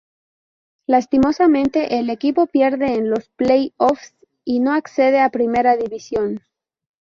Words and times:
Lastimosamente 0.87 1.99
el 1.99 2.09
equipo 2.09 2.47
pierde 2.47 2.95
en 2.95 3.11
los 3.11 3.29
play-offs 3.35 4.15
y 4.43 4.59
no 4.59 4.73
accede 4.73 5.21
a 5.21 5.29
primera 5.29 5.77
división. 5.77 6.41